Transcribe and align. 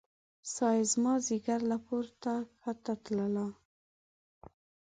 ساه 0.53 0.73
يې 0.77 0.83
زما 0.91 1.13
ځیګر 1.27 1.59
کې 1.69 1.77
پورته 1.85 2.33
کښته 2.61 2.93
تلله 3.03 3.47